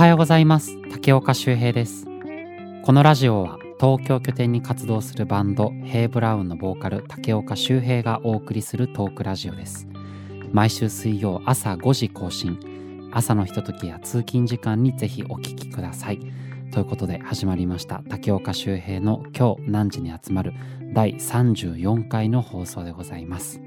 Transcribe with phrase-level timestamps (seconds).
[0.00, 0.78] はようございます。
[0.90, 2.06] 竹岡修平です。
[2.84, 9.86] このラジオは東京拠点に活動するバンドヘイブラウンのボーカル竹岡修平がお送りするトークラジオです。
[10.52, 12.58] 毎週水曜朝5時更新。
[13.12, 16.20] 朝のひとときや通勤時間にぜひお聞きください。
[16.72, 18.02] ということで始まりました。
[18.08, 20.54] 竹岡修平の今日何時に集まる
[20.94, 23.60] 第34回の放送でございます。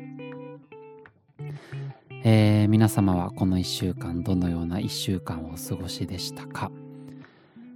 [2.26, 6.72] えー、皆様はこの1週間どのような1週間をお過ごしでしたか、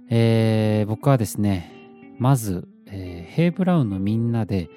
[0.08, 1.70] えー、僕はですね
[2.18, 4.70] まず、えー、ヘイブラウンのみんなで、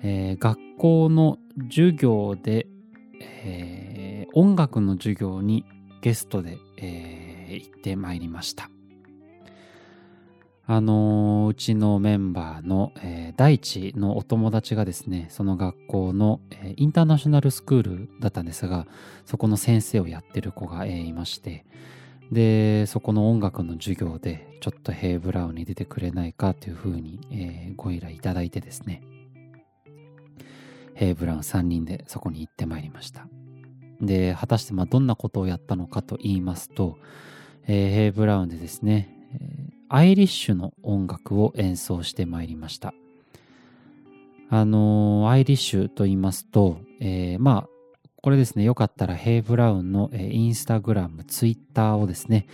[0.00, 1.38] えー、学校の
[1.68, 2.68] 授業で、
[3.20, 5.64] えー、音楽の授業に
[6.02, 8.70] ゲストで、えー、行ってまいりました。
[10.72, 18.86] あのうちのメンバーの、えー、大地のお友達がですねその学校の、えー、インターナショナルスクールだったんですが
[19.26, 21.66] そこの先生をやってる子が、えー、いまして
[22.30, 29.02] でそこの音楽の授業でちょっとヘイブラウンに出てくれないかというふうに、えー、ご依頼いただいてですね
[30.94, 33.26] ヘイブラウン3人でそこに行ってまいりました。
[34.00, 36.96] で果たしてまあどんなことをやったのかと言いますと、
[37.66, 42.94] えー、ヘイブラウンでですね、えーアイリッシュの音楽を演奏してまいりました。
[44.48, 47.68] あのアイリッシュと言いますと、えー、まあ、
[48.22, 52.46] これですね、よかったらヘイブラウンの、えー、インスタグラム、ツイッターをですね、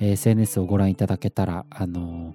[0.00, 2.34] え、SNS をご覧いただけたら、あの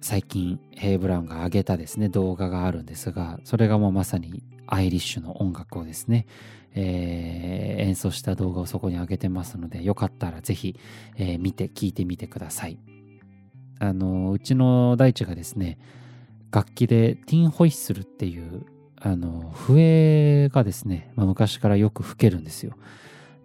[0.00, 6.26] 最近ヘイブラウンが上げたですね、動画があるんですが、それがもうまさにアイリッシュの音楽をですね、
[6.74, 10.78] えー、演奏した動画をそこに上げてますので、よかったらぜひ、
[11.16, 12.78] えー、見て、聞いてみてください。
[13.78, 15.78] あの、うちの大地がですね、
[16.52, 18.66] 楽器でティンホイッスルっていう、
[19.00, 22.76] あの、笛がですね、まあ、昔からよく吹けるんですよ。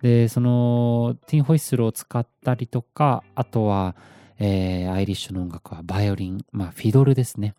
[0.02, 3.96] で、その、ティンホイッスルを使ったりとか、あとは、
[4.40, 7.56] えー、アイリッシュの音楽はバイオリン、まあ、フィドルですね。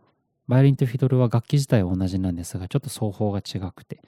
[0.52, 4.02] バイオリンとフィドルは楽器自体は同じなんですが、ちょっと奏法が違くて、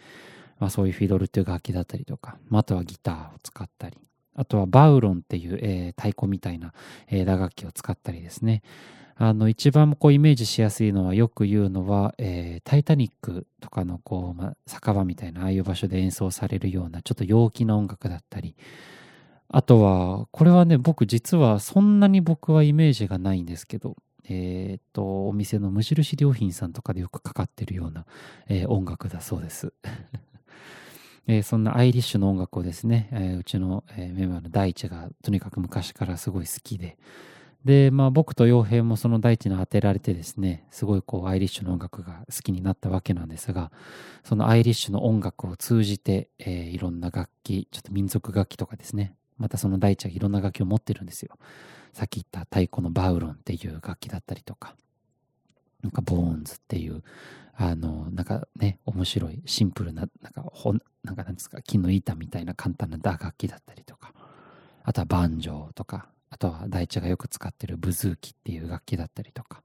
[0.58, 3.96] まあ、そういうフィドルっていう楽器だったりとか、まあ、あとはギターを使ったり、
[4.34, 6.74] あとはバウロンっていう、えー、太鼓みたいな、
[7.08, 8.60] えー、打楽器を使ったりですね。
[9.16, 18.54] あの、一番こうイメージしやすいのはよく言うのは、えー、タイタニックとかのこう、まあ、酒場みたいなああいう場所で演奏されるようなちょっと陽気な音楽だったり、
[19.48, 23.96] あとは、これはね、僕実はそんなに僕はイメージがないんですけど、
[24.28, 28.06] えっ、と、お店の無印良品さんとかでよくかかってるような、
[28.48, 29.72] えー、音楽だそうです。
[31.26, 36.98] えー、そんなアイリッシュの音楽をですね、えー、うちの、えメンバーの大地がとにかく昔からすごい好きで、
[37.64, 43.72] で、まあ僕と洋平もその大地に当てられてですね、すごいこうアイリッシュの音楽が好きになったわけなんですが、
[44.22, 51.38] そのアイリッシュの音楽を通じて、えー、いろんな楽器、ちょっと民族楽器とかですね、またその大地はいろんな楽器を持ってるんですよ。
[51.94, 54.74] さっき言った太鼓のバウロンっていう楽器だったりとか、
[55.82, 57.02] なんかボーンズっていう、
[57.56, 60.74] あの、なんかね、面白いシンプルな、なんかほ
[61.04, 64.12] なんかなんですか、木の板みたいな簡単な打楽器だったりとか、
[64.82, 69.62] あとはバンジョーとか、あとは大地がよく使ってるブズーキっていう楽器だったりとか、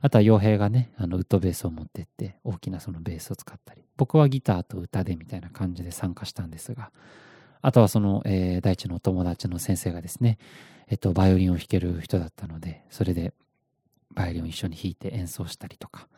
[0.00, 6.92] あとは傭兵がね、あの、ウッドベースを持ってって、大きなそのベースを使ったり、僕はギターと歌でみたいな感じで参加したんですが、
[7.60, 10.38] あとはその、えー、大地のお友達の先生がですね、
[10.90, 13.32] えっと、バイオリンを弾ける人だったので、それで
[14.14, 16.08] バイオリンを一緒に弾いて演奏したりとか、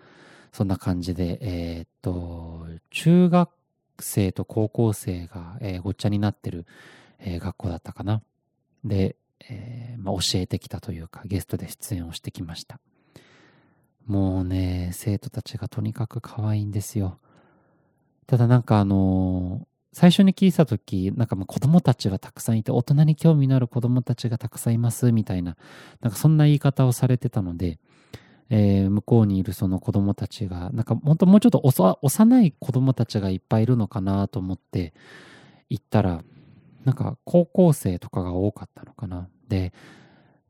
[0.52, 3.50] そんな感じで、えー、っと、中学
[3.98, 6.66] 生と高校生が、えー、ごっちゃになってる、
[7.18, 8.22] えー、学校だったかな。
[8.84, 9.16] で、
[9.48, 12.78] えまあ、教えてきたというか、ゲストで出演をしてきました。
[14.06, 17.18] もうね、生徒たちがとにかく可愛いんですよ。
[18.26, 25.56] ただなんかあの最初に聞いた時なんかまあ子供たちはたくさんいて大人に興味のある子供たちがたくさんいますみたいな
[26.00, 27.80] なんかそんな言い方をされてたので、
[28.50, 31.62] えー、向こうにいるその子供たちがなんか本当もうちょっと
[32.02, 34.94] 幼い子供たちがいっぱいいるのかなと思って
[35.68, 36.22] 行ったら
[36.84, 39.28] なんか高校生とかが多かったのかな。
[39.48, 39.72] で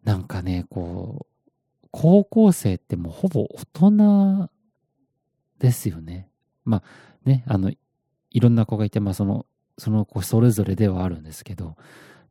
[0.04, 4.50] なんかねこう高校生ってもうほぼ大人
[5.58, 6.28] ですよね。
[6.64, 6.82] まあ
[7.24, 7.72] ねあの
[8.30, 9.46] いろんな子がいて、まあその、
[9.78, 11.76] その子それぞれではあるんですけど、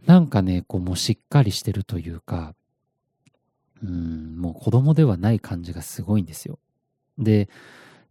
[0.06, 2.54] なんかね、こうもうしっかりしてるというか、
[3.84, 6.60] うん、もう子供ではない感じがすごいんですよ。
[7.18, 7.50] で、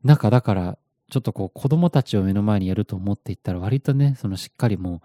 [0.05, 0.79] なんかだから、
[1.11, 5.01] ちょっとこう子供たちを目の前にやると思っていったら割とね、そのしっかりもう、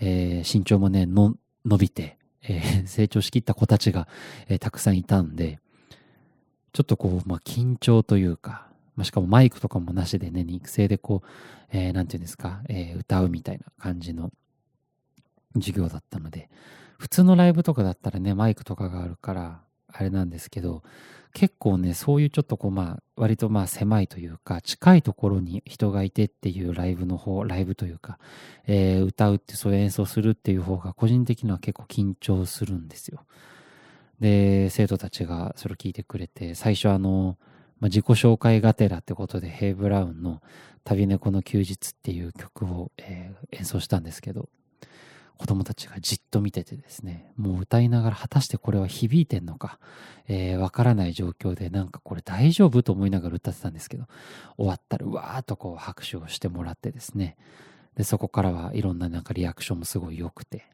[0.00, 1.34] えー、身長もね、の
[1.64, 4.08] 伸びて、えー、 成長しきった子たちが、
[4.48, 5.60] えー、たくさんいたんで、
[6.72, 8.67] ちょっとこう、まあ緊張というか、
[8.98, 11.28] まあ、しかもマイクとかもなしでね、肉声でこう、
[11.70, 14.32] えー、なんていうんですか、えー、歌うみたいな感じの
[15.54, 16.50] 授業だったので、
[16.98, 20.82] 普通のライブとかだったらね、マイクとかがあるから、あれなんですけど、
[21.32, 28.18] 結構ね、そういうちょっとこうまあ、割とまあ狭いというか、近いところに人がいてっていうライブの方、ライブというか、
[28.66, 33.20] えー、歌うってそういう演奏するっていう方が個人的には結構緊張するんですよ。
[34.18, 37.38] で、生徒たちがそれを聞いてくれて、最初あの、
[37.80, 40.42] まあ、自己紹介がてらってことで、ヘイ・ブラウンの
[40.84, 44.48] 旅猫の休日っていう曲を、えー、演奏したんですけど、
[45.38, 49.78] 子供たちがじっと見ててですね、もう歌いながら果たしてこれは響いてんのか、
[50.26, 54.06] えー、わからない状況でなんかこれ大丈夫と思いながら歌ってたんですけど、
[54.56, 57.36] 終わったらうわーっとこう拍手をしてもらってですね、
[57.94, 60.66] で、そこからはいろんななんかリアクションもすごい良くて、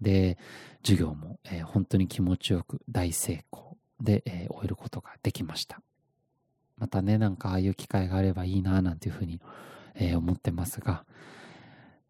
[0.00, 0.38] で、
[0.82, 5.80] 授業も、えー、本当に気持ちよく大成功で、えー、終えることができました。
[6.78, 9.40] またね、なんかああいう機会があればいいななんていうふうに、
[9.94, 11.04] えー、思ってますが、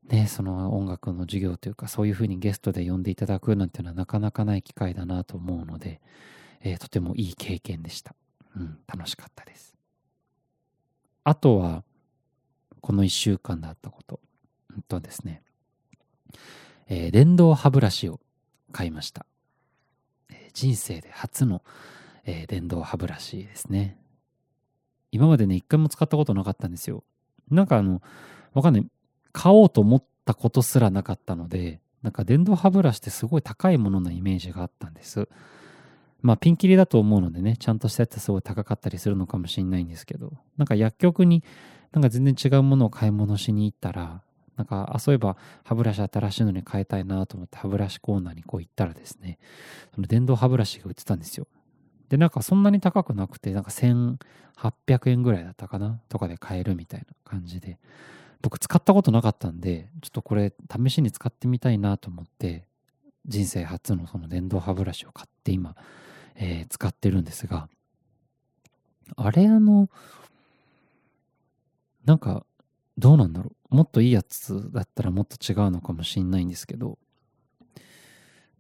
[0.09, 6.01] ね、その音楽の授業というか、そういうふうにゲストで呼んでいただくなんていうのはなかなかない機会だなと思うので、
[6.63, 8.15] えー、とてもいい経験でした。
[8.57, 9.75] うん、楽しかったです。
[11.25, 11.85] あとは、
[12.81, 14.21] この一週間だったこと。
[14.75, 15.43] うんとですね、
[16.89, 18.21] えー、電動歯ブラシを
[18.73, 19.27] 買いました。
[20.31, 21.63] え、人生で初の、
[22.25, 23.99] えー、電動歯ブラシですね。
[25.17, 27.03] 今までね、一回も使ったことなかったんですよ。
[27.51, 28.03] なんかあの、
[28.55, 28.87] わかんない。
[29.33, 35.29] 買おうと思ったことすらなかったので、なんか電動歯ブラシってすごい高いもののイメージがあったんです。
[36.23, 41.43] まあピンキリだと思うのでね、ちゃんとしたやつすごい高かったりするのかもしれないんですけど、なんか薬局に
[41.93, 44.23] なんか全然違うものを買い物しに行ったら、
[44.57, 49.39] なんか、あ、そういえば歯ブラシ新しいのに変えたいなと思って歯ブラシコーナーにこう行ったらですね、
[49.95, 51.47] その電動歯ブラシが売ってたんですよ。
[52.09, 57.79] で、なんかそんなに高くなくて、なんか1800円ぐらいだったかなとかで買えるみたいな感じで、
[58.43, 62.65] 僕使ったことなかったんで、ちょっとこれ試しに使ってみたいなと思って、
[63.27, 65.75] 人生初のその電動歯ブラシを買って今、
[66.37, 67.69] えー、使ってるんですが、
[69.17, 69.89] あれあの、
[72.05, 72.45] なんか、
[72.99, 73.75] どうなんだろう。
[73.75, 76.99] もっといいやつだったらもっと違うのかもしんないんですけど、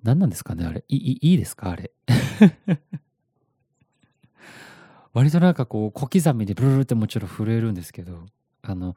[0.02, 0.84] 何なんですかねあれ。
[0.88, 1.90] いいいいですかあれ。
[5.16, 8.26] 割となんかこう小刻みでブルルってもちろん震えるんですけど、
[8.60, 8.96] あの、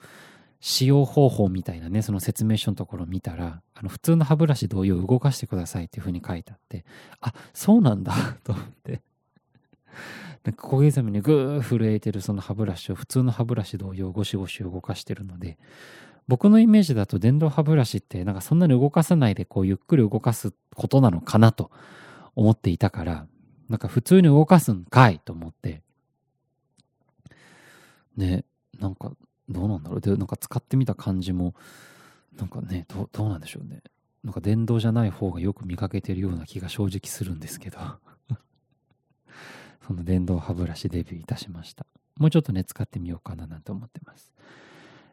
[0.59, 6.83] 使用方法みたいなね、その説明書のところを見たら、あの、普通の歯ブラシ同様動かしてくださいっていう風に書いてあって、
[7.21, 8.13] あ、そうなんだ
[8.43, 9.01] と思って。
[10.43, 15.57] なんか小刻みにグー震えてるその歯ブラシを普通の歯ブラシ同様ゴシゴシ動かしてるので、
[16.27, 21.71] 僕のイメージだと電動歯ブラシってなんかそんなに動かさないでこうゆっくり動かすことなのかなと
[22.35, 23.25] 思っていたから、
[23.69, 25.83] なんか普通に動かすんかいと思って、
[28.15, 28.45] ね、
[28.79, 29.13] なんか
[29.49, 30.01] どうなんだろう。
[30.01, 31.55] で、なんか使ってみた感じも、
[32.37, 33.81] なんかね、どうなんでしょうね。
[34.23, 37.79] なんか電動じゃない方がよく見かけてるような気が正直するんですけど
[39.87, 41.85] その電動歯ブラシデビューいたしました。
[42.17, 44.33] もうちょっとね、使ってみようかななんて思ってます。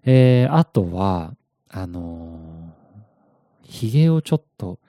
[0.03, 1.37] えー、あとは、
[1.69, 4.81] あのー、髭をちょっと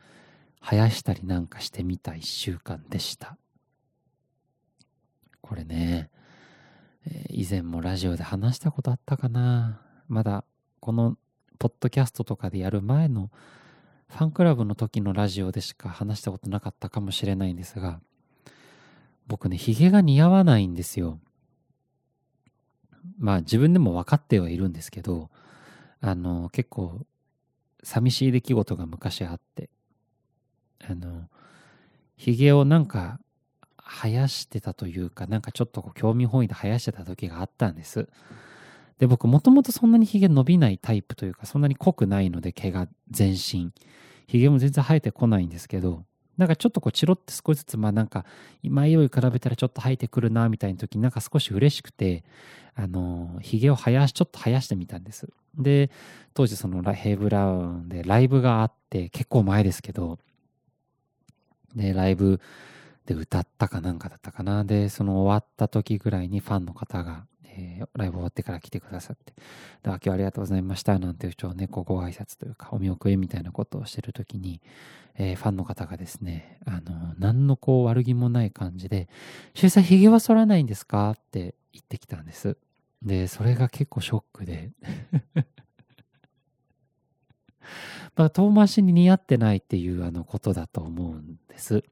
[0.61, 3.37] 生やしたりなんかしてみた一週間でした。
[5.41, 6.09] これね、
[7.29, 9.81] 以前もラジオで話したことあったかな。
[10.07, 10.43] まだ
[10.79, 11.17] この
[11.59, 13.29] ポッドキャストとかでやる前の
[14.09, 17.99] ファンクラブの時のラジオでしか話したことなかったかもしれないんですが
[19.27, 21.19] 僕ねヒゲが似合わないんですよ。
[23.19, 25.29] まあ自分でも分かってはいるんですけど
[25.99, 27.05] あの結構
[27.83, 29.69] 寂しい出来事が昔あって
[30.87, 31.27] あの
[32.15, 33.19] ヒゲをなんか
[33.89, 38.07] 生やしてたというか、なんかちょっとこう興味本位で生やしてた時があったんです。
[38.99, 43.71] で、僕もともとそんなに髭伸びないタイプというか、そんなに濃くないので毛が全身。
[44.27, 46.03] 髭も全然生えてこないんですけど、
[46.37, 48.23] なんかちょっとこうチロって少しずつまあなんか
[48.63, 52.23] 前より比べたらちょっと生えてくるなみたいな時になんか少し嬉しくて
[52.75, 55.27] あの髭を生やしちょっと生やしてみたんです
[55.57, 55.89] で
[56.35, 60.19] 当時そのヘイブラウンでライブがあって結構前ですけど
[61.75, 62.39] でライブ
[63.07, 64.65] で歌ったかなんかだったかな。
[64.65, 69.43] で、その終わった時ぐらいにファンの方が、えー、ライブ終わってから来てくださって、で、
[69.83, 74.61] 今日ありがとうございましたなんていう人をね、こうご挨拶というか、お見送りみたいなことをしてる時に、
[75.15, 79.07] えー、ファンの方がですね、あの、何のこう悪気もない感じで、
[79.53, 81.11] 周さん髭は剃らないんですか？
[81.11, 82.57] って言ってきたんです。
[83.01, 84.71] で、それが結構ショックで
[88.15, 91.83] まあ、遠回しに似合ってないっていうあのことだと思うんです。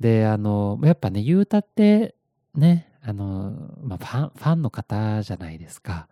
[0.00, 2.14] で、あの、やっぱね、ゆうたって、
[2.54, 6.08] ね、あの、まあ、ファン、ファンの方じゃないですか。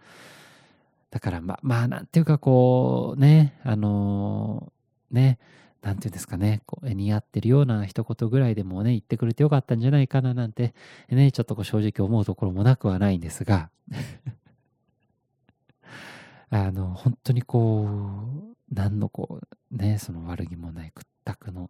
[1.11, 4.73] だから、ま、まあ、なんていうかこう、ね、あの、
[5.11, 5.39] ね、
[5.83, 10.75] なんていうんですかね、こう似合ってるような一言ぐらいでもね、言ってくれてよかったんじゃないかななんて、
[11.09, 13.69] ね、ちょっとこう正直思うところもなくはないんですが、
[16.51, 19.41] あの、本当にこう、何のこ
[19.73, 21.69] う、ね、その悪気もない屈託の、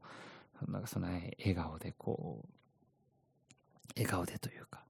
[0.68, 2.48] なんかその笑顔でこう、
[3.96, 4.84] 笑顔でというか、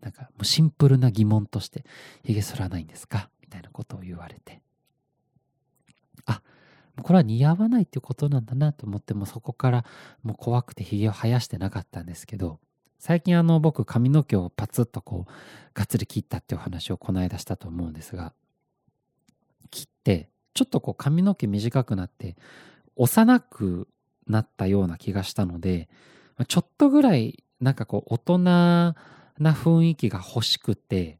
[0.00, 1.84] なんかもうシンプルな疑問として、
[2.24, 3.30] 髭剃らないんですか？
[3.40, 4.60] みたいなことを言われて、
[6.26, 6.42] あ、
[7.00, 9.84] これは似合わないっていうことなんだなと思ってもそこから
[10.22, 12.60] もう怖くてひげを生やしてなかったんですけど
[12.98, 15.30] 最近あの僕髪の毛をパツッとこう
[15.74, 18.34] がっつり切ったっていう話をこの間したと思うんですが
[19.70, 22.36] 切ってちょっとこう髪の毛短くなって
[22.96, 23.88] 幼く
[24.26, 25.88] なったような気がしたので
[26.48, 28.94] ちょっとぐらいなんかこう大人な
[29.38, 31.18] 雰囲気が欲しくて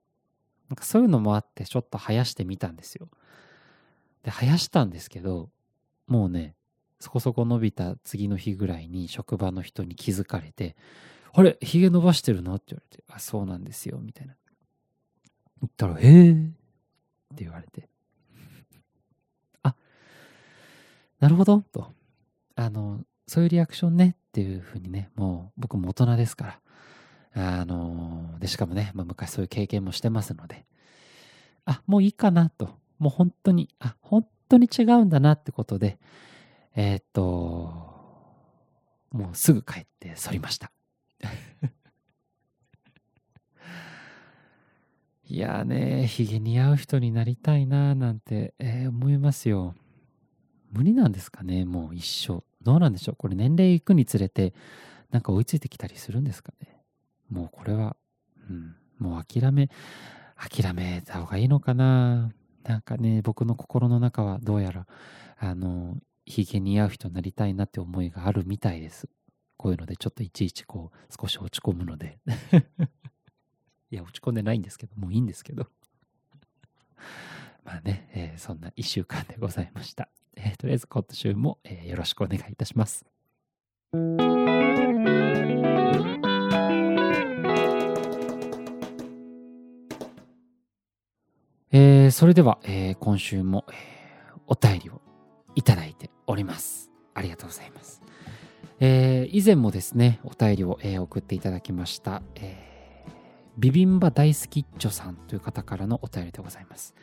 [0.69, 3.09] なんかそういうのもあってちょっと生やしてみたんですよ。
[4.23, 5.51] で生やしたんですけど
[6.07, 6.55] もうね、
[7.01, 10.77] そこそこ伸びた次の日ぐらいに職場の人に気づかれて、
[11.33, 14.35] あれ、髭伸ばしてるのって言われて、あ、そうなんですよ、みたいな。
[15.63, 16.35] 言ったら、へえっ
[17.35, 17.89] て言われて、
[19.63, 19.75] あ、
[21.19, 21.91] なるほど、と。
[22.55, 26.59] あの、そういうリアクションねっていうふうにね、もう僕も大人ですか
[27.35, 30.65] ら、あの、で、しかもね、まあ、昔そういう経験もしてますので、
[31.65, 32.71] あ、もういいかなと。
[32.99, 35.99] もう本当に、あ、本当に違うんだなってことで、
[36.75, 37.93] えー、っと、
[39.11, 40.71] もうすぐ帰って反りました。
[45.25, 49.75] いやね、ヒゲ似合う人になりたいななんて、えー、思いますよ。
[50.73, 52.43] 無理なんですかね、もう一生。
[52.63, 54.55] どうなんでしょうこれ年齢いくにつれて、
[55.11, 56.77] なんか追いついてきたりするんですかね。
[57.29, 57.97] もうこれは、
[58.49, 59.69] うん、もう諦め、
[60.37, 62.31] 諦めた方がいいのかな
[62.65, 64.87] なんかね、僕の心の中はどうやら、
[65.39, 69.09] あの、ヒゲに合う人になりたいなって思いがあるみたいです。
[69.57, 72.19] こういうのでちょっといちいちこう少し落ち込むので
[73.91, 75.69] いや、落ち込んでないんですけど、もういいんですけど
[77.65, 80.09] まあね、えー、そんな一週間でございました。
[80.37, 83.05] えー、とりあえず今週も、えー、よろしくお願いいたします。
[91.75, 95.01] えー、それでは、えー、今週も、えー、お便りを
[95.55, 96.91] いただいております。
[97.15, 98.03] ありがとうございます。
[98.81, 103.11] えー、以前もですね、お便りを、えー、送っていただきました、えー、
[103.57, 106.95] ビビンバ大好きっちょさんという方からのお便りでございます。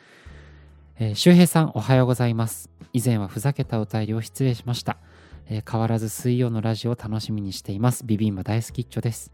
[0.98, 2.69] えー、周平さん、おはようございます。
[2.92, 4.98] 以前はふざけたお便りを失礼しました。
[5.46, 8.04] えー、変わらず水曜のラジオを楽しみにしています。
[8.04, 9.32] ビビンバ大好きっちょです。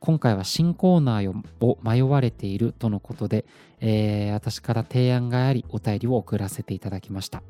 [0.00, 3.44] 今回は新コーナーを迷われているとのことで、
[3.80, 7.42] えー、私から提案がありお便りを送らせていただきました、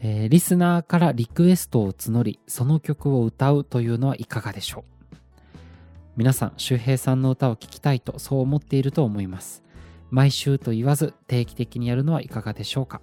[0.00, 5.16] えー、リスナーからリクエストを募りその曲を歌うというのはいかがでしょう
[6.16, 9.62] 皆さん周平さんの歌を聴きたいとそう思っていると思います
[10.10, 13.02] 毎週と言わず定期的にやるのはいかがでしょうか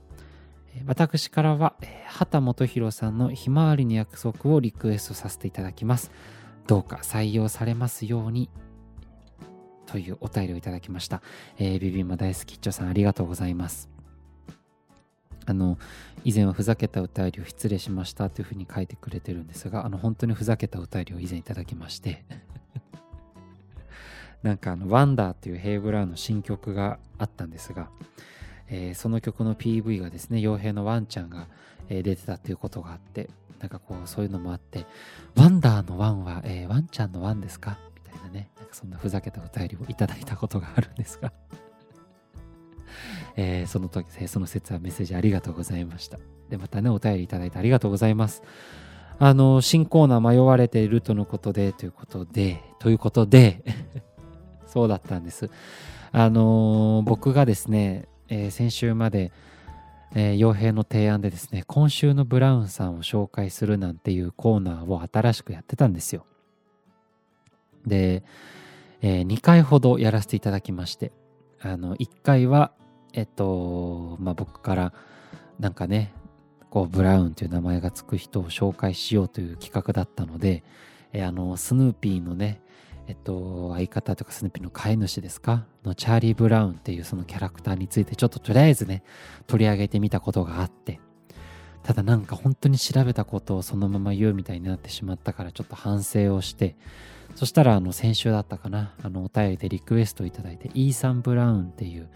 [0.85, 1.75] 私からは
[2.07, 6.11] 畑基博さんのひまわりの約束をリクエストさせていただきます
[6.67, 8.49] どうか採用されますように
[9.85, 11.21] というお便りをいただきました。
[11.59, 13.89] えー、ビビンマ大好きっちょさんありがとうございます。
[15.45, 15.77] あの、
[16.23, 22.23] 以前はふざけた歌りを失礼しましたというふうに書いてくれてるんですが、あの、本当にふざけた歌りを以前いただきまして
[24.41, 27.89] なんかあの、ワンダーというヘイブラウンの新曲があったんですが、
[28.75, 31.47] えー、その曲の PV がですね、傭兵のワンちゃんが、
[31.89, 34.87] えー、出てたということがあって、なんかこう、そういうのもあって、
[35.35, 37.77] ワンダーのワンは、えー、ワンちゃんのワンですか？
[37.93, 41.31] みたいなね、なんかそんなふざけたお便りをいただいたことがあるんですが
[43.37, 46.17] えー、その時え、その節はメッセージありがとうございました。
[46.49, 48.41] で、またね、お便りいただいてありがとうございます。
[49.19, 53.63] あの、新コーナー迷われているとのことで、ということで、ということで
[54.65, 55.51] そうだったんです。
[56.11, 59.31] あのー、僕がですね、えー、先週まで、
[60.15, 66.25] えー、傭兵の提案でですね、今週のブラウンさんを紹介するなんていうコーナーを新しくやってたんですよ。
[67.85, 68.23] で、
[69.03, 71.11] えー、2回ほどやらせていただきまして、
[71.61, 72.71] あの、1回は、
[73.13, 74.93] えっと、まあ、僕から
[75.59, 76.11] なんかね、
[76.71, 80.63] こう、ブラウンという名前がつく人を紹介しようという企画だったので、
[81.11, 82.62] えー、あの、スヌーピーのね、
[83.07, 85.65] えっと、相方とかスヌーピーの飼い主ですか？
[85.83, 89.03] のチャーリー・ブラウンっていうそのキャラクターについてちょっととりあえずね、
[89.47, 90.99] 取り上げてみたことがあって、
[91.83, 96.75] ただなんか本当に調べたことをそのまま言うみたいになってしまったからちょっと反省をして、
[97.35, 102.09] そしたら、あの、先週だったかな、あの、お便りでリクエストをいただいて、イーサン・ブラウンっていう、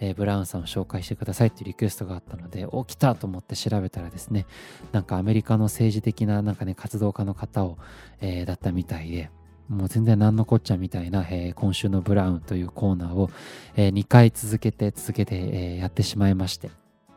[0.00, 4.46] えー、ブラウンさんを紹介してくださいっていうリクエストがあったので、お、来たと思って調べたらですね、
[4.92, 7.76] なんかアメリカの政治的な、なんかね、活動家の方を、
[8.22, 9.30] えー、だったみたいで、
[9.68, 13.30] もう全然何のこっちゃみたいな、えー、今週のブラウンというコーナーを、
[13.76, 16.70] えー、2回続けて続けて、えー、やってしまいまして、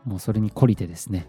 [0.05, 1.27] もうそれに懲りてですね、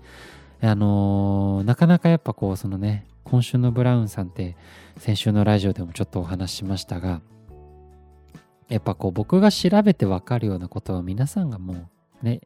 [0.61, 4.57] あのー、なかなかやっぱこう、そのね、今週のブラウンさんって
[4.99, 7.21] 先週のラジオでもちょっとお話ししましたが、
[8.69, 11.75] やっぱこう僕が調べてわかるようなことは皆さんがも
[12.23, 12.41] うね、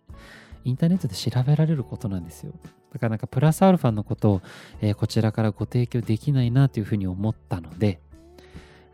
[0.64, 2.52] インターネットで調べられることなんですよ。
[2.92, 4.42] だからなんかプラスアルファのことを、
[4.80, 8.00] えー、こちらからご提供できないなというふうに思ったので、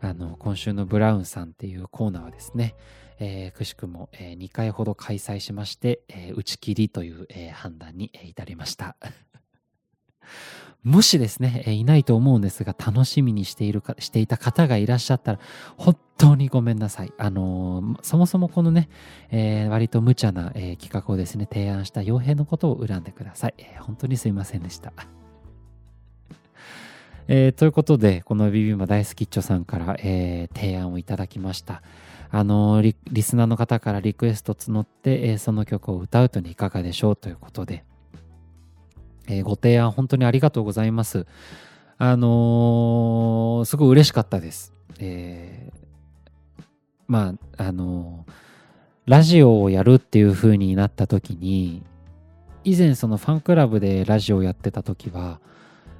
[0.01, 2.75] あの、今週のブラウンさんっていうコーナーはですね、
[3.19, 8.95] えー、くしくも、えー、2回ほど開催しまして、えー、打ち切りという、えー、判断に、え、至りました。
[10.83, 15.39] もしですね、え、いないと思うんですが、楽しみにしているか、していた方がいらっしゃったら、
[15.77, 17.11] 本当にごめんなさい。
[17.17, 18.89] あのー、そもそもこのね、
[19.31, 23.55] えー、割と無茶な、えー、企画をですね、提案した傭兵のことを恨んでください。
[23.57, 24.93] え、本当にすいませんでした。
[27.29, 31.81] えー、ということで、このビビンバ大好きっちょさんから、えー、提案をいただきました。
[32.31, 37.83] あのリ、リスナーの方からリクエスト募って、えー、その曲を歌うというのいかがでしょうということで、
[39.27, 41.25] えー、ご提案本当にありがとうございます。
[41.97, 44.73] あのー、すごい嬉しかったです。
[44.99, 46.63] えー、
[47.09, 48.25] まあ、あの
[49.05, 51.83] ラジオをやるっていう風になった時に、
[52.63, 55.41] 以前そのファンクラブでラジオをやってた時は、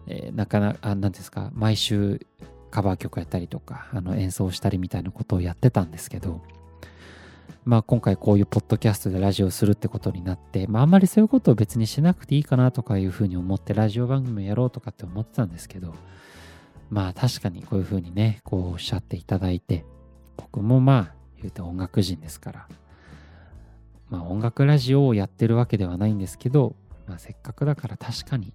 [0.07, 2.25] えー、なかなか、なんですか、毎週
[2.71, 6.41] カバー曲やったりとか、あの演奏したりみたいなことをやってたんですけど、
[7.65, 15.93] まあ今回こういうポッドキャストでラジオするってことになって、まああんまりそういうことを別にしなくていいかなとかいうふうに思ってラジオ番組をやろうとかって思ってたんですけど、
[16.89, 19.85] まあ確かにこういうふうにね、こうおっしゃっていただいて、
[20.37, 22.67] 僕もまあ言うて音楽人ですから、
[24.09, 28.53] まあ音楽ラジオをやってるわけではないんですけど、まあせっかくだから確かに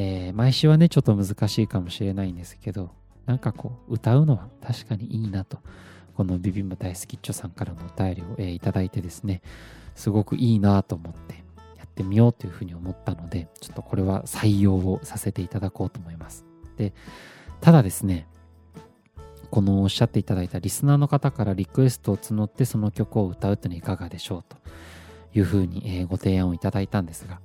[0.00, 2.90] えー、毎週はね、ちょっと難しいかもしれないんですけど、
[3.26, 5.58] なんかこう、歌うのは確かにいいなと、
[6.14, 9.42] このビビンバ大好きっちょさんからのお便りを、えー、いただいてですね、
[9.96, 11.42] すごくいいなと思って
[11.76, 16.46] やってみようというふうに思ったので、ちょっとこれは採用をさせていただこうと思います。
[16.76, 16.92] で、
[17.60, 18.28] ただですね、
[19.50, 24.58] このおっしゃっていただいたリスナーの方からリクエストを募ってその曲を歌うというのはいかがでしょうと
[25.36, 27.40] いうふうに、ご提案をいただいたんですが、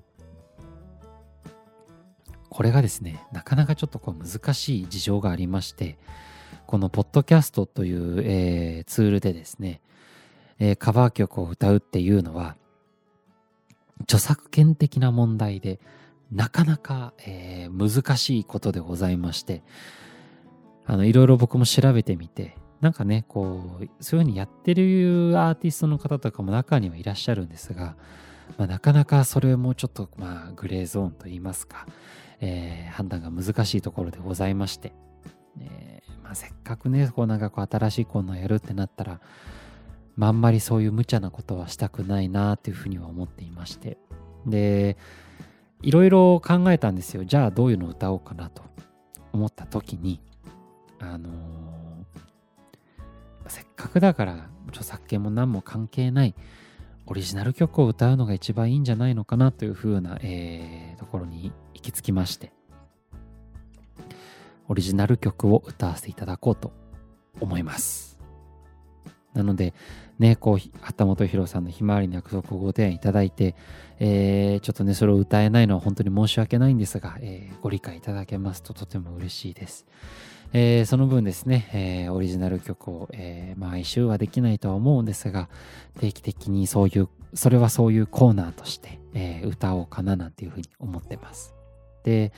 [2.53, 5.97] これがですね、なかなかちょっとこう難しい事情がありまして、
[6.67, 9.81] このポッドキャストという、えー、ツールでですね、
[10.59, 12.55] えー、カバー曲を歌うっていうのは、
[14.03, 15.79] 著作権的な問題で、
[16.31, 19.63] なかなか、えー、難しいことでございまして、
[20.85, 27.95] あの、いろいろ僕も調べてみて、なんかね、こう、そういうふうにやってるアーティストの方とかも中にはいらっしゃるんですが、
[28.59, 31.87] まあ、なかなかそれもちょっと、まあ、グレーゾーンと言いますか、
[32.45, 34.91] えー、判断が難しいところでございまして、
[35.61, 39.21] えー、まあ、せっかくね、こうなんかこう新しいコーナーやるってなったら、
[40.17, 43.97] まあ、あんまりそういう無茶なことはしたくないなっていうふうには思っていまして。
[44.45, 44.97] で、
[45.81, 47.23] いろいろ考えたんですよ。
[47.23, 48.61] じゃあどういうのを歌おうかなと
[49.31, 50.19] 思った時に、
[50.99, 51.33] あのー、
[53.47, 56.35] せっかくだから著作権も何も関係ない
[57.05, 62.53] オリジナル曲を歌うのが一番いいんじゃないのかなというふうな、えー、ところに行き着きまして、
[64.69, 66.71] オリジナル曲を歌わせていただこうと
[67.41, 68.19] 思います。
[69.33, 69.73] なので、
[70.19, 73.55] ね、こう、旗本博さんのひまわりの約束をご提案いただいて、
[73.99, 79.85] えー、ちょっとね、それを歌えないのは本当に申し訳ないんですが、えー、ご理解いただけますととても嬉しいです。
[80.53, 85.49] えー、その分ですね、えー、オリジナル曲を、えー、毎週はできないとは思うんですが、
[85.99, 91.55] 定期的にそういう、それはそういうコーナーとして、えー、歌おうかななんていうふうに思ってます。
[92.03, 92.31] で、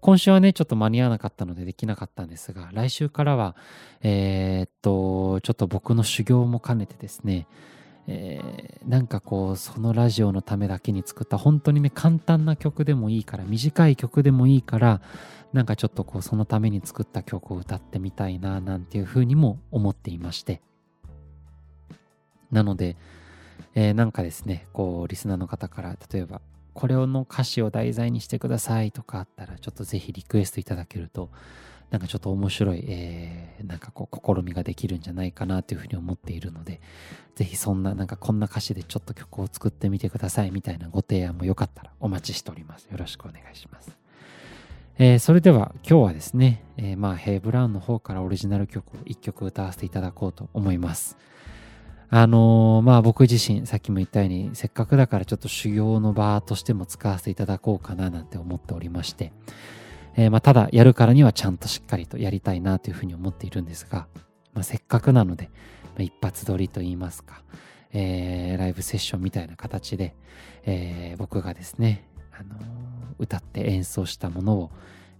[0.00, 3.56] 今週はね、ちょっと間に合わなかったのでできなかったんですが、来週からは、
[4.02, 7.46] えー、っと、ちょっと僕の修行も兼ねてですね、
[8.06, 15.00] えー、なんかこうそのラジオのためだけに作った本当にね簡単な曲でもいいから短い曲でもいいから
[15.52, 20.60] なんかちょっとこうそのために作った曲を歌ってみたいななんていうふうにも思っていまして。
[22.50, 22.96] なので、
[23.74, 26.40] えー、なんかですねこうリスナーの方から例えば
[26.72, 31.30] これの歌詞を題材にしてくださいとかあったらちょっとぜひリクエストいただけると
[31.94, 36.80] なんかちょっと面白い、えー、なんかこう試みができるんじゃないかなというふうに思っているので、
[37.36, 42.88] ぜひそんななんかこんな歌詞でちょっと曲を作ってみてくださいみたいなご提案もよかったらお待ちしております。
[42.90, 43.96] よろしくお願いします。
[44.98, 51.16] えー、それでは今日はですね、えー、まあヘイ・ブラウンの方からオリジナル曲を1曲歌わせていただこうと思います。
[52.10, 59.30] あのー、まあ僕自身さっきも言ったようにせっかくだからちょっと修行の場としても使わせていただこうかななんて思っておりまして、
[60.16, 64.06] えー、まあただやるからにはちゃんとしっかりとやりたいなというふうに思っているんですが、
[64.52, 65.50] まあ、せっかくなので、
[65.84, 67.42] まあ、一発撮りと言いますか、
[67.92, 70.14] えー、ライブセッションみたいな形で、
[70.64, 72.56] えー、僕がですね、あの、
[73.18, 74.70] 歌って演奏したものを、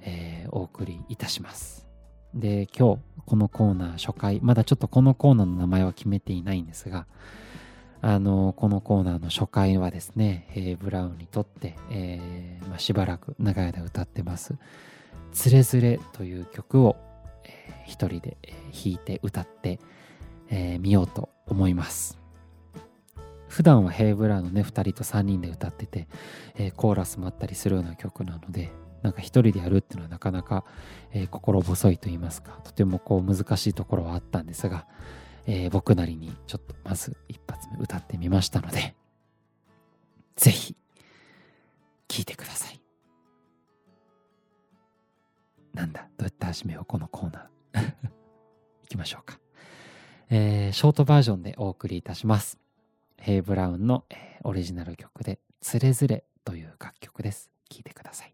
[0.00, 1.86] えー、お送りいたします。
[2.34, 7.06] で、今日このコーナー初回、まだちょっとこのコーナーの名前は決めていないんですが、
[8.06, 14.56] あの、このコーナーの初回はですね、えー、ブラウンにとって、えーまあ、しばらく長い間歌ってます、
[15.32, 16.96] つれづれという曲を、
[17.44, 18.36] えー、一人で、
[18.74, 19.80] 弾いて歌って
[20.50, 22.18] み、えー、ようと思います。
[23.48, 26.06] 普段はヘイブラウンのね、2人と3人で歌ってて、
[26.56, 30.66] えー、コーラスもあったりするような曲なので、なんか一人でやるっていうのはなかなか、
[31.10, 34.86] えー、心細いと言いますか、とてもこう難しいところはあったんですが、
[35.46, 38.94] えー、僕なりにちょっとまず一発目歌ってみましたので、
[40.36, 40.76] ぜひ、
[42.08, 42.80] 聴いてください。
[45.74, 47.80] なんだ、どうやって始めよう、このコーナー。
[48.82, 49.40] 行きましょうか。
[50.30, 52.58] えー、ショートバージョンでお送りいたします。
[53.18, 57.50] ヘイ・ブラウンの、えー、オリジナル曲で、つれづれという楽曲です。
[57.68, 58.33] 聴いてください。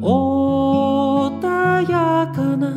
[0.00, 2.70] 穏やかな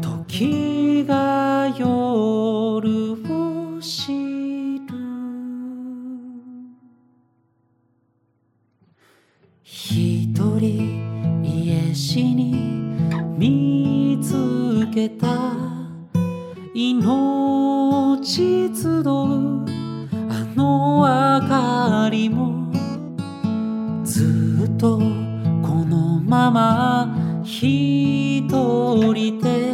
[0.00, 3.05] 時が夜。
[27.58, 29.72] 一人で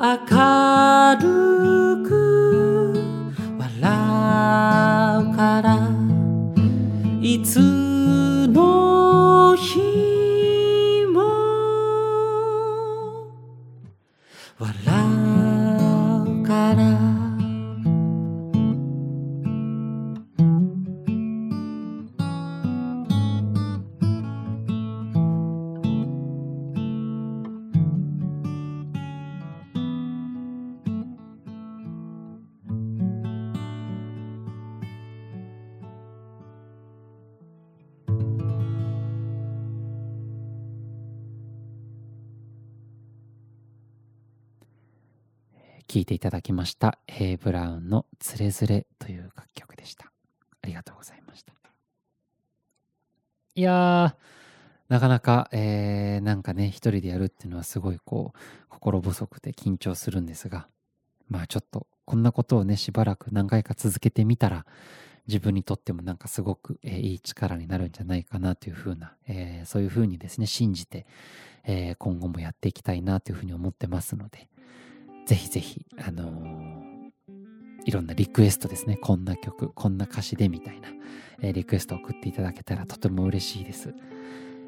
[0.00, 0.16] 明
[1.20, 2.94] るく
[3.58, 3.68] 笑
[5.20, 5.90] うから
[7.20, 7.60] いつ
[8.48, 11.20] の日も
[14.58, 14.72] 笑
[16.40, 17.13] うから
[46.24, 50.10] ただきました、ヘイ・ブラウンのつれづれという楽曲でした。
[50.62, 51.52] ありがとうございました。
[53.54, 54.16] いや、
[54.88, 58.38] なかなか、えー、なんかね、一人でやるっていうのはすごいこう、
[58.70, 60.66] 心細くて緊張するんですが、
[61.28, 64.64] まあちょっと、こんなことをね、しばらく何回か続けてみたら、
[65.26, 71.04] 自分にとってもなんかすごく、えー、いい力になるんじゃないかなというふうな、えー、そういうふうにですね、信じて、
[71.64, 74.48] えー、今後もやっていきたいなというふうに思ってますので、
[75.26, 78.96] ぜひぜひ、あのー、いろんなリクエストですね。
[78.96, 80.88] こんな曲、こんな歌詞でみたいな、
[81.40, 83.94] えー、リクエストを送っていただけたらとても嬉しいです。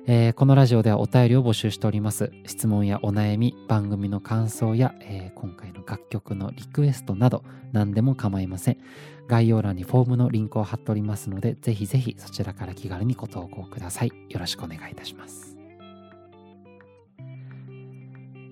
[0.09, 2.31] えー、このラジオではお便りを募集しております。
[2.47, 7.43] 質問やお悩み、番組の感想や、えー、今回の楽曲のリクエストなど
[7.73, 8.79] 何でも構いません。
[9.27, 14.13] 概要欄にフォームのリンクを貼っておりますので、ぜひぜひそちらから気軽にご投稿ください。
[14.29, 15.57] よろしくお願いいたします。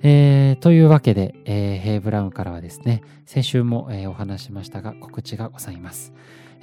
[0.03, 6.13] えー、というわけで、えー、ヘイブラウンからはですね、先週も、えー、お話しましたが告知がございます。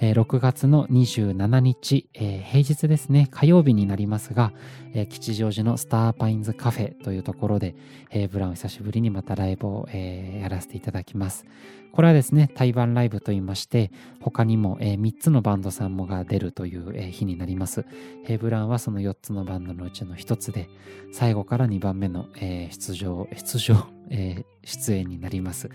[0.03, 4.51] えー、6月の27日、えー、平日ですね、火曜日になりますが、
[4.93, 7.75] えー、吉祥寺のスターパインズカフェというところで、
[8.09, 11.45] えー、ブラウン久しぶりにまたライブを、えー、やらせていただきます。
[11.91, 17.85] これはですね、対バンライブと言いまして、他にも、えー、3つのバンドさんもが出るという、えー、日になります。
[18.23, 20.67] ヘブラウンはその4つのバンドのうちの1つで、
[21.11, 23.75] 最後から2番目の、えー、出場、出場、
[24.09, 25.69] えー、出演になります。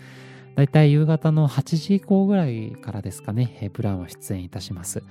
[0.57, 5.03] だいたい夕方の8時以降ぐらいからですかね、ブランは出演いたします。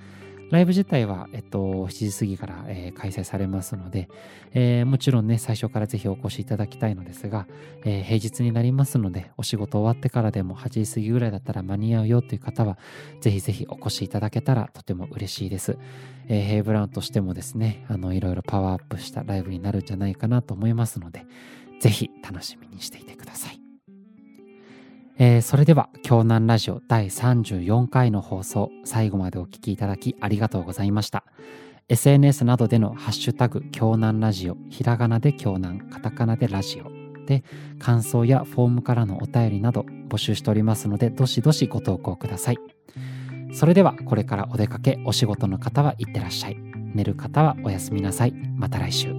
[0.50, 4.08] ライブ自体は、えっと、7時過ぎから、えー、開催されますので、
[4.54, 7.46] えー、もちろんね、最初からぜひお越しいただきたいのですが、
[7.84, 12.76] えー、平日になりますので、お仕事終わってからでも8時過ぎぐらいだったら間に合うよという方は、
[13.20, 15.78] ぜひぜひお越しいただけたらとても嬉しいです。
[16.26, 21.24] えー、ヘイブラウンとしてもですね、あの、いろいろパワーアップしたライブになるんじゃないかなと思いますので、
[21.80, 23.45] ぜひ楽しみにしていてください。
[25.18, 31.24] えー、それでは京南ラジオ第34回の放送最後までお聞きいただきありがとうございました。
[31.88, 36.90] SNS などでのハッシュタグ京南ラジオひらがなで京南カタカナでラジオ
[37.26, 37.44] で
[37.78, 42.58] 感想やフォームからのお便りなど募集しておりますのでどしどしご投稿ください。
[43.54, 46.58] それではこれからお出かけお仕事の方はいってらっしゃい。
[46.94, 48.32] 寝る方はおやすみなさい。
[48.32, 49.15] また来週。